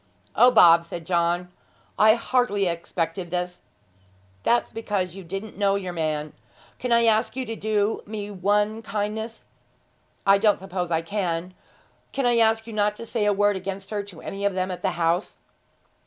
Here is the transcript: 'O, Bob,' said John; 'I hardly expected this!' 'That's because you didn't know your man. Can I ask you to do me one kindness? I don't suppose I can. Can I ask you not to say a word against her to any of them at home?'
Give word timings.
'O, 0.35 0.49
Bob,' 0.49 0.83
said 0.83 1.05
John; 1.05 1.51
'I 1.99 2.15
hardly 2.15 2.65
expected 2.65 3.29
this!' 3.29 3.61
'That's 4.41 4.71
because 4.71 5.15
you 5.15 5.23
didn't 5.23 5.59
know 5.59 5.75
your 5.75 5.93
man. 5.93 6.33
Can 6.79 6.91
I 6.91 7.05
ask 7.05 7.35
you 7.35 7.45
to 7.45 7.55
do 7.55 8.01
me 8.07 8.31
one 8.31 8.81
kindness? 8.81 9.43
I 10.25 10.39
don't 10.39 10.57
suppose 10.57 10.89
I 10.89 11.03
can. 11.03 11.53
Can 12.13 12.25
I 12.25 12.37
ask 12.39 12.65
you 12.65 12.73
not 12.73 12.95
to 12.95 13.05
say 13.05 13.25
a 13.25 13.31
word 13.31 13.55
against 13.55 13.91
her 13.91 14.01
to 14.01 14.21
any 14.21 14.43
of 14.43 14.55
them 14.55 14.71
at 14.71 14.83
home?' 14.83 15.21